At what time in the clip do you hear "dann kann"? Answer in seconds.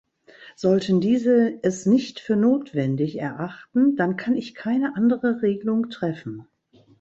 3.97-4.35